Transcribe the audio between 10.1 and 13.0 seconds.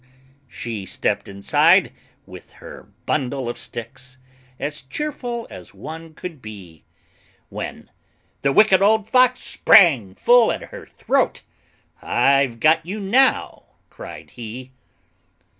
full at her throat. "I've got you